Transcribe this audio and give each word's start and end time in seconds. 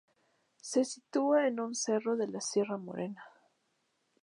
Se 0.69 0.83
sitúa 0.83 1.45
en 1.45 1.59
un 1.59 1.75
cerro 1.75 2.17
de 2.17 2.27
la 2.27 2.41
Sierra 2.41 2.77
Morena. 2.79 3.23